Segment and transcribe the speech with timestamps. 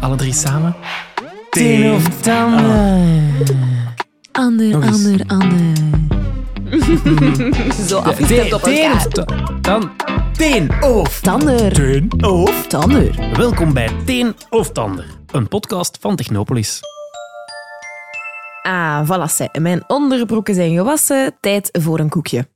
[0.00, 0.74] Alle drie samen.
[1.50, 3.34] Teen of tanden.
[4.32, 5.04] Ander, Nog eens.
[5.06, 5.76] ander, ander.
[7.88, 9.24] Zo afgestemd op Teen of ta-
[9.60, 9.90] dan.
[10.32, 11.72] Teen of Tander.
[11.72, 12.66] Teen of.
[12.66, 13.30] Tander.
[13.36, 16.80] Welkom bij Teen of Tander, een podcast van Technopolis.
[18.62, 19.48] Ah, voilà, zij.
[19.60, 21.36] Mijn onderbroeken zijn gewassen.
[21.40, 22.48] Tijd voor een koekje.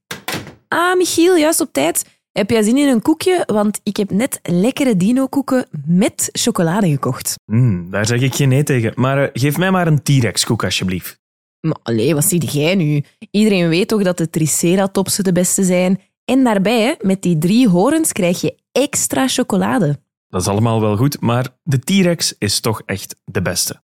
[0.68, 2.04] Ah, Michiel, juist op tijd.
[2.32, 3.42] Heb jij zin in een koekje?
[3.46, 7.34] Want ik heb net lekkere dino-koeken met chocolade gekocht.
[7.44, 8.92] Hmm, daar zeg ik geen nee tegen.
[8.94, 11.20] Maar eh, geef mij maar een T-Rex-koek, alsjeblieft.
[11.60, 13.04] Maar allee, wat zie jij nu?
[13.30, 16.00] Iedereen weet toch dat de triceratopsen de beste zijn?
[16.24, 20.00] En daarbij, hè, met die drie horens, krijg je extra chocolade.
[20.28, 23.82] Dat is allemaal wel goed, maar de T-Rex is toch echt de beste.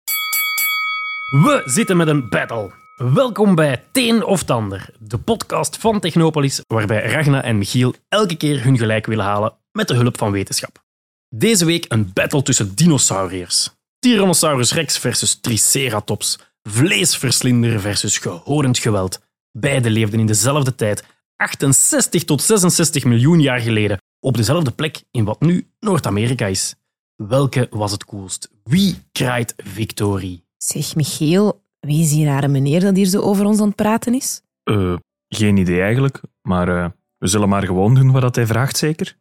[1.30, 2.70] We zitten met een battle.
[2.98, 8.64] Welkom bij Teen of Tander, de podcast van Technopolis, waarbij Ragna en Michiel elke keer
[8.64, 10.84] hun gelijk willen halen met de hulp van wetenschap.
[11.28, 13.70] Deze week een battle tussen dinosauriërs.
[13.98, 16.38] Tyrannosaurus rex versus Triceratops.
[16.62, 19.20] Vleesverslinder versus gehorend geweld.
[19.52, 21.04] Beide leefden in dezelfde tijd,
[21.36, 26.74] 68 tot 66 miljoen jaar geleden, op dezelfde plek in wat nu Noord-Amerika is.
[27.16, 28.50] Welke was het coolst?
[28.64, 30.44] Wie krijgt victorie?
[30.56, 34.14] Zeg, Michiel, wie is die rare meneer dat hier zo over ons aan het praten
[34.14, 34.42] is?
[34.62, 34.94] Eh,
[35.28, 36.86] geen idee eigenlijk, maar eh,
[37.18, 39.16] we zullen maar gewoon doen wat dat hij vraagt, zeker?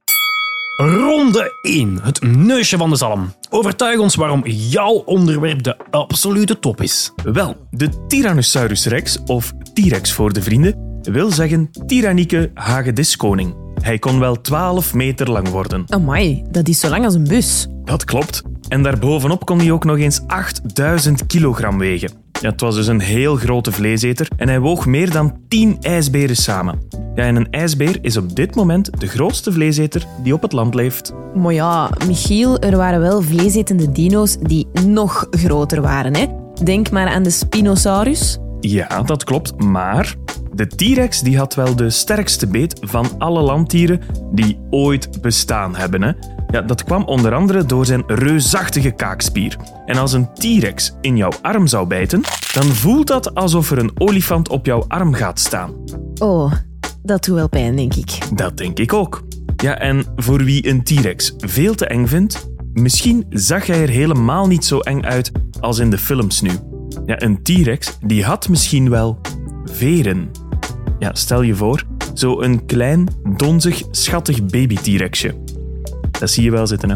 [0.78, 2.00] Ronde 1.
[2.02, 3.34] Het neusje van de zalm.
[3.50, 7.12] Overtuig ons waarom jouw onderwerp de absolute top is.
[7.24, 13.56] Wel, de Tyrannosaurus rex, of T-Rex voor de vrienden, wil zeggen tyrannieke hagediskoning.
[13.82, 15.84] Hij kon wel 12 meter lang worden.
[15.88, 17.68] Amai, dat is zo lang als een bus.
[17.84, 18.42] Dat klopt.
[18.68, 22.27] En daarbovenop kon hij ook nog eens 8000 kilogram wegen.
[22.42, 26.36] Ja, het was dus een heel grote vleeseter en hij woog meer dan 10 ijsberen
[26.36, 26.80] samen.
[27.16, 30.74] Ja, en een ijsbeer is op dit moment de grootste vleeseter die op het land
[30.74, 31.14] leeft.
[31.36, 36.16] Maar ja, Michiel, er waren wel vleesetende dino's die nog groter waren.
[36.16, 36.26] Hè?
[36.64, 38.38] Denk maar aan de Spinosaurus.
[38.60, 40.16] Ja, dat klopt, maar
[40.54, 46.02] de T-Rex die had wel de sterkste beet van alle landdieren die ooit bestaan hebben.
[46.02, 46.12] Hè?
[46.48, 49.58] Ja, dat kwam onder andere door zijn reusachtige kaakspier.
[49.86, 52.22] En als een T-Rex in jouw arm zou bijten,
[52.54, 55.74] dan voelt dat alsof er een olifant op jouw arm gaat staan.
[56.18, 56.52] Oh,
[57.04, 58.18] dat doet wel pijn, denk ik.
[58.36, 59.24] Dat denk ik ook.
[59.56, 64.48] Ja, en voor wie een T-Rex veel te eng vindt, misschien zag hij er helemaal
[64.48, 66.52] niet zo eng uit als in de films nu.
[67.06, 69.20] Ja, een T-Rex die had misschien wel
[69.64, 70.32] veren.
[71.00, 71.84] Ja, stel je voor,
[72.14, 75.36] zo een klein, donzig, schattig baby-T-Rexje.
[76.20, 76.96] Dat zie je wel zitten, hè?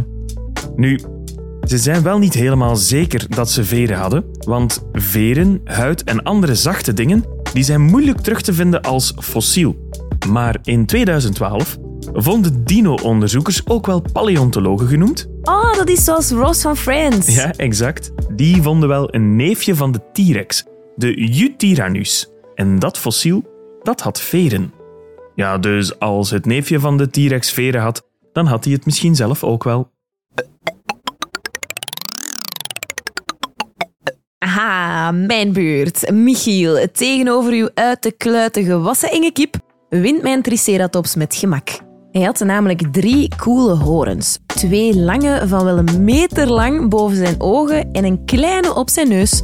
[0.76, 1.00] Nu,
[1.68, 6.56] ze zijn wel niet helemaal zeker dat ze veren hadden, want veren, huid en andere
[6.56, 7.24] zachte dingen
[7.54, 9.90] die zijn moeilijk terug te vinden als fossiel.
[10.30, 11.78] Maar in 2012
[12.14, 17.36] vonden dino-onderzoekers, ook wel paleontologen genoemd, Oh, dat is zoals Ross van Friends.
[17.36, 20.66] ja, exact, die vonden wel een neefje van de T-Rex,
[20.96, 22.30] de Eutyrannus.
[22.56, 23.44] En dat fossiel,
[23.84, 24.74] dat had veren.
[25.36, 29.16] Ja, dus als het neefje van de T-Rex veren had, dan had hij het misschien
[29.16, 29.92] zelf ook wel.
[34.38, 36.12] Aha, mijn beurt.
[36.12, 39.56] Michiel, tegenover uw uit de kluiten gewassen enge kip
[39.90, 41.70] wint mijn Triceratops met gemak.
[42.12, 44.40] Hij had namelijk drie coole horens.
[44.46, 49.10] Twee lange van wel een meter lang boven zijn ogen en een kleine op zijn
[49.10, 49.42] neus.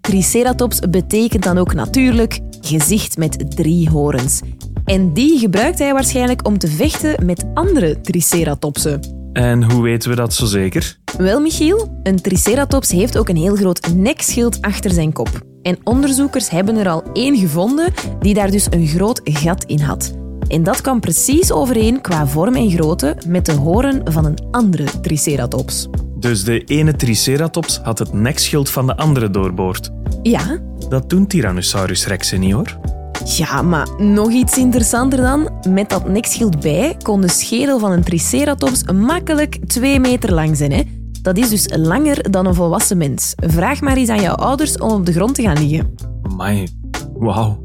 [0.00, 4.40] Triceratops betekent dan ook natuurlijk gezicht met drie horens.
[4.84, 9.00] En die gebruikt hij waarschijnlijk om te vechten met andere Triceratopsen.
[9.32, 10.98] En hoe weten we dat zo zeker?
[11.18, 15.40] Wel, Michiel, een triceratops heeft ook een heel groot nekschild achter zijn kop.
[15.62, 20.14] En onderzoekers hebben er al één gevonden die daar dus een groot gat in had.
[20.48, 25.00] En dat kwam precies overeen qua vorm en grootte met de horen van een andere
[25.00, 25.88] triceratops.
[26.18, 29.90] Dus de ene Triceratops had het nekschild van de andere doorboord.
[30.22, 30.58] Ja,
[30.88, 32.78] Dat doen Tyrannosaurus rexen niet hoor.
[33.24, 35.48] Ja, maar nog iets interessanter dan.
[35.68, 40.72] Met dat nekschild bij kon de schedel van een triceratops makkelijk 2 meter lang zijn.
[40.72, 40.82] Hè?
[41.22, 43.32] Dat is dus langer dan een volwassen mens.
[43.36, 45.94] Vraag maar eens aan jouw ouders om op de grond te gaan liggen.
[46.22, 46.68] Amai,
[47.14, 47.60] wauw.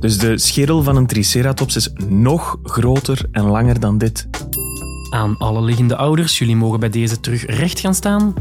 [0.00, 4.28] Dus de schedel van een Triceratops is nog groter en langer dan dit.
[5.10, 8.34] Aan alle liggende ouders, jullie mogen bij deze terug recht gaan staan.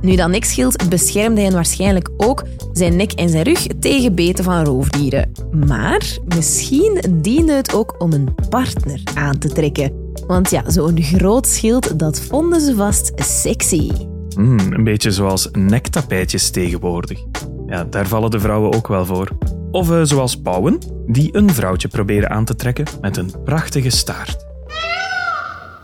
[0.00, 4.64] Nu, dat nekschild beschermde hen waarschijnlijk ook zijn nek en zijn rug tegen beten van
[4.64, 5.32] roofdieren.
[5.66, 9.92] Maar misschien diende het ook om een partner aan te trekken.
[10.26, 13.90] Want ja, zo'n groot schild, dat vonden ze vast sexy.
[14.34, 17.20] Hmm, een beetje zoals nektapijtjes tegenwoordig.
[17.66, 19.28] Ja, daar vallen de vrouwen ook wel voor.
[19.70, 24.45] Of eh, zoals pauwen, die een vrouwtje proberen aan te trekken met een prachtige staart.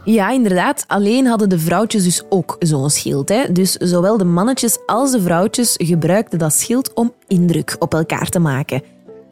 [0.05, 0.85] Ja, inderdaad.
[0.87, 3.29] Alleen hadden de vrouwtjes dus ook zo'n schild.
[3.29, 3.53] Hè.
[3.53, 8.39] Dus zowel de mannetjes als de vrouwtjes gebruikten dat schild om indruk op elkaar te
[8.39, 8.83] maken.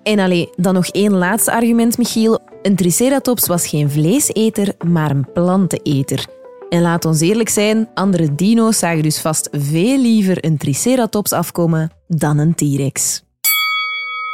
[0.02, 2.38] En alleen dan nog één laatste argument, Michiel.
[2.62, 6.26] Een triceratops was geen vleeseter, maar een planteneter.
[6.68, 11.90] En laat ons eerlijk zijn, andere dino's zagen dus vast veel liever een triceratops afkomen
[12.08, 13.22] dan een T-rex.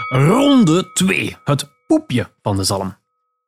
[0.09, 1.37] Ronde 2.
[1.45, 2.95] Het poepje van de zalm.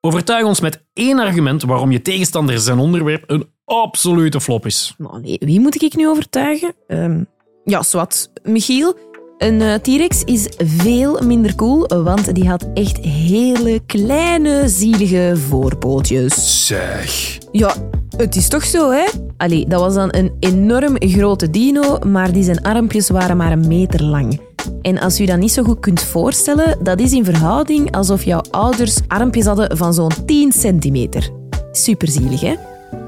[0.08, 4.94] Overtuig ons met één argument waarom je tegenstander zijn onderwerp een absolute flop is.
[4.99, 6.75] Maar nee, wie moet ik nu overtuigen?
[6.87, 7.25] Ehm,
[7.64, 8.31] ja, zwart.
[8.43, 8.96] Michiel,
[9.38, 16.66] een eh, T-rex is veel minder cool, want die had echt hele kleine, zielige voorpootjes.
[16.66, 17.38] Zeg.
[17.52, 17.75] Ja,
[18.16, 19.04] het is toch zo, hè?
[19.37, 23.69] Allee, dat was dan een enorm grote dino, maar die zijn armpjes waren maar een
[23.69, 24.40] meter lang.
[24.82, 28.41] En als je dat niet zo goed kunt voorstellen, dat is in verhouding alsof jouw
[28.50, 31.31] ouders armpjes hadden van zo'n 10 centimeter.
[31.73, 32.55] Superzielig, hè?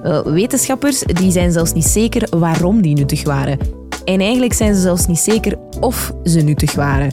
[0.02, 3.58] Wel, wetenschappers die zijn zelfs niet zeker waarom die nuttig waren.
[4.04, 7.12] En eigenlijk zijn ze zelfs niet zeker of ze nuttig waren.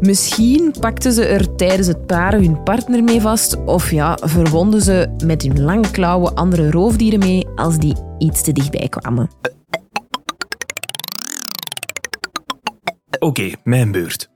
[0.00, 5.08] Misschien pakten ze er tijdens het paren hun partner mee vast, of ja, verwonden ze
[5.24, 9.30] met hun lange klauwen andere roofdieren mee als die iets te dichtbij kwamen.
[13.26, 14.30] Oké, mijn beurt.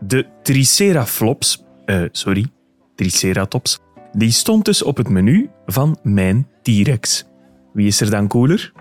[0.00, 2.46] De Triceraflops, eh, sorry,
[2.94, 3.78] Triceratops,
[4.12, 7.24] die stond dus op het menu van mijn T-Rex.
[7.72, 8.72] Wie is er dan cooler?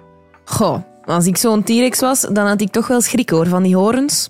[0.46, 3.76] Goh, als ik zo'n T-rex was, dan had ik toch wel schrik hoor van die
[3.76, 4.30] horens.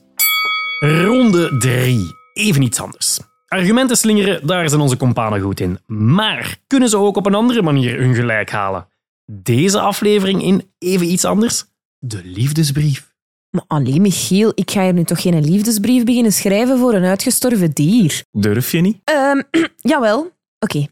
[0.80, 2.00] Ronde 3.
[2.34, 3.20] Even iets anders.
[3.48, 5.80] Argumenten slingeren, daar zijn onze companen goed in.
[5.86, 8.88] Maar kunnen ze ook op een andere manier hun gelijk halen?
[9.26, 11.66] Deze aflevering in even iets anders.
[12.00, 13.16] De liefdesbrief.
[13.50, 17.72] Maar alleen Michiel, ik ga hier nu toch geen liefdesbrief beginnen schrijven voor een uitgestorven
[17.72, 18.24] dier?
[18.32, 18.98] Durf je niet?
[19.04, 19.42] Ehm,
[19.92, 20.32] jawel.
[20.60, 20.88] Oké,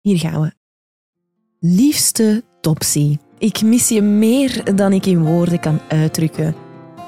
[0.00, 0.52] hier gaan we.
[1.60, 6.54] Liefste Topsy, ik mis je meer dan ik in woorden kan uitdrukken.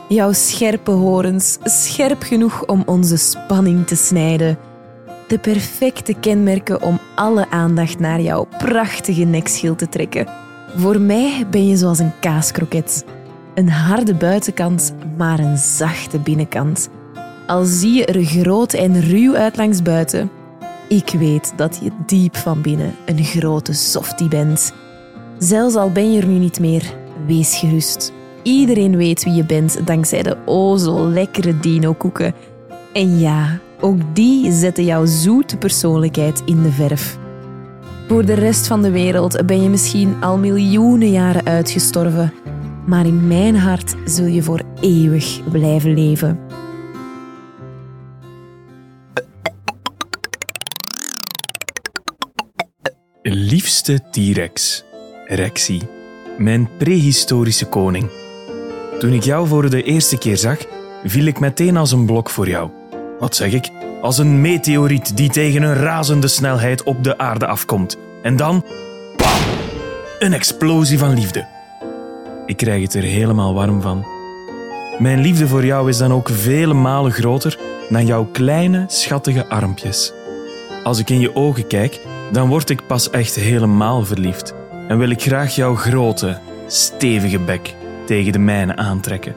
[0.08, 4.58] Jouw scherpe horens, scherp genoeg om onze spanning te snijden.
[5.28, 10.26] De perfecte kenmerken om alle aandacht naar jouw prachtige nekschild te trekken.
[10.76, 13.04] Voor mij ben je zoals een kaaskroket.
[13.56, 16.88] Een harde buitenkant, maar een zachte binnenkant.
[17.46, 20.30] Al zie je er groot en ruw uit langs buiten,
[20.88, 24.72] ik weet dat je diep van binnen een grote softie bent.
[25.38, 26.94] Zelfs al ben je er nu niet meer,
[27.26, 28.12] wees gerust.
[28.42, 32.34] Iedereen weet wie je bent dankzij de o zo lekkere dino-koeken.
[32.92, 37.18] En ja, ook die zetten jouw zoete persoonlijkheid in de verf.
[38.08, 42.32] Voor de rest van de wereld ben je misschien al miljoenen jaren uitgestorven,
[42.86, 46.38] maar in mijn hart zul je voor eeuwig blijven leven.
[53.22, 54.84] Liefste T-Rex,
[55.26, 55.80] Rexy,
[56.38, 58.10] mijn prehistorische koning.
[58.98, 60.58] Toen ik jou voor de eerste keer zag,
[61.04, 62.70] viel ik meteen als een blok voor jou.
[63.18, 63.70] Wat zeg ik?
[64.02, 67.98] Als een meteoriet die tegen een razende snelheid op de aarde afkomt.
[68.22, 68.64] En dan...
[69.16, 69.28] Bam!
[70.18, 71.55] Een explosie van liefde.
[72.46, 74.06] Ik krijg het er helemaal warm van.
[74.98, 77.58] Mijn liefde voor jou is dan ook vele malen groter
[77.88, 80.12] dan jouw kleine, schattige armpjes.
[80.84, 82.00] Als ik in je ogen kijk,
[82.32, 84.54] dan word ik pas echt helemaal verliefd
[84.88, 87.74] en wil ik graag jouw grote, stevige bek
[88.06, 89.34] tegen de mijne aantrekken.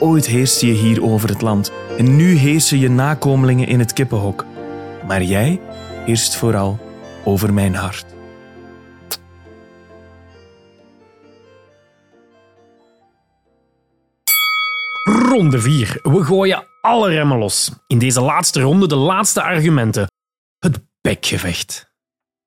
[0.00, 4.44] Ooit heerste je hier over het land en nu heersen je nakomelingen in het kippenhok.
[5.06, 5.60] Maar jij
[6.06, 6.78] heerst vooral
[7.24, 8.04] over mijn hart.
[15.40, 15.98] Ronde 4.
[16.02, 17.70] We gooien alle remmen los.
[17.86, 20.06] In deze laatste ronde de laatste argumenten.
[20.58, 21.90] Het bekgevecht.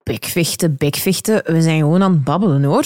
[0.03, 2.85] Bekvechten, bekvechten, we zijn gewoon aan het babbelen hoor.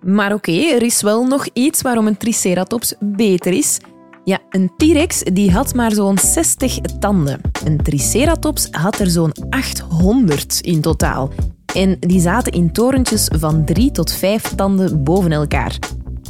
[0.00, 3.78] Maar oké, er is wel nog iets waarom een triceratops beter is.
[4.24, 7.40] Ja, een T-rex die had maar zo'n 60 tanden.
[7.64, 11.30] Een triceratops had er zo'n 800 in totaal.
[11.74, 15.78] En die zaten in torentjes van 3 tot 5 tanden boven elkaar.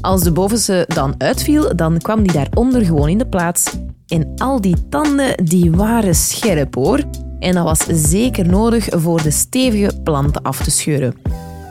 [0.04, 3.76] Als de bovenste dan uitviel, dan kwam die daaronder gewoon in de plaats.
[4.06, 7.00] En al die tanden die waren scherp hoor.
[7.38, 11.14] En dat was zeker nodig voor de stevige planten af te scheuren.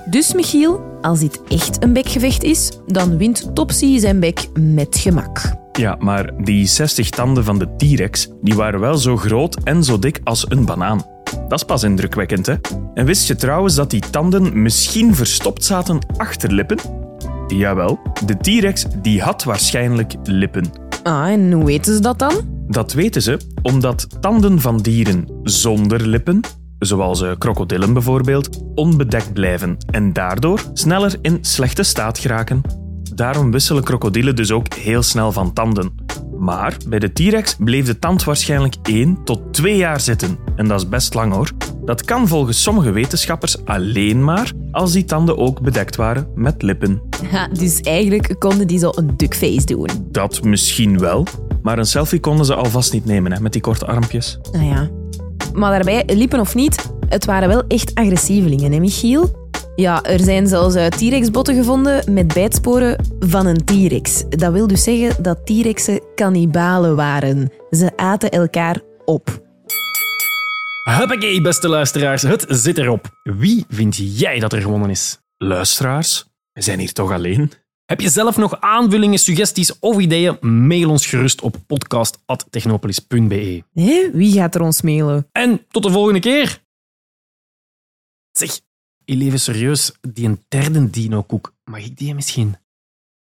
[0.09, 5.53] Dus Michiel, als dit echt een bekgevecht is, dan wint Topsy zijn bek met gemak.
[5.71, 9.99] Ja, maar die 60 tanden van de T-Rex die waren wel zo groot en zo
[9.99, 11.05] dik als een banaan.
[11.47, 12.55] Dat is pas indrukwekkend, hè?
[12.93, 17.02] En wist je trouwens dat die tanden misschien verstopt zaten achter lippen?
[17.47, 20.71] Jawel, de T-Rex die had waarschijnlijk lippen.
[21.03, 22.33] Ah, en hoe weten ze dat dan?
[22.67, 26.41] Dat weten ze omdat tanden van dieren zonder lippen
[26.85, 32.61] zoals eh, krokodillen bijvoorbeeld, onbedekt blijven en daardoor sneller in slechte staat geraken.
[33.15, 35.91] Daarom wisselen krokodillen dus ook heel snel van tanden.
[36.37, 40.37] Maar bij de T-Rex bleef de tand waarschijnlijk 1 tot 2 jaar zitten.
[40.55, 41.51] En dat is best lang hoor.
[41.85, 47.01] Dat kan volgens sommige wetenschappers alleen maar als die tanden ook bedekt waren met lippen.
[47.31, 49.89] Ja, dus eigenlijk konden die zo een duckface doen.
[50.11, 51.27] Dat misschien wel,
[51.61, 54.39] maar een selfie konden ze alvast niet nemen hè, met die korte armpjes.
[54.51, 54.89] Nou ja.
[55.53, 59.41] Maar daarbij, lippen of niet, het waren wel echt agressievelingen, hè Michiel?
[59.75, 64.23] Ja, er zijn zelfs eh, T-Rex-botten gevonden met bijtsporen van een T-Rex.
[64.29, 67.51] Dat wil dus zeggen dat T-Rexen kannibalen waren.
[67.69, 69.42] Ze aten elkaar op.
[70.89, 73.19] Huppakee, beste luisteraars, het zit erop.
[73.23, 75.19] Wie vind jij dat er gewonnen is?
[75.37, 77.51] Luisteraars, we zijn hier toch alleen?
[77.85, 80.37] Heb je zelf nog aanvullingen, suggesties of ideeën?
[80.67, 83.63] Mail ons gerust op podcast.technopolis.be.
[83.73, 85.27] Hé, wie gaat er ons mailen?
[85.31, 86.63] En tot de volgende keer!
[88.31, 88.59] Zeg,
[89.05, 92.57] even serieus, die een derde dino-koek, mag ik die misschien?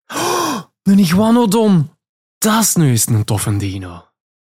[0.06, 1.90] Oh, een iguanodon!
[2.38, 4.05] Dat is nu eens een toffe dino.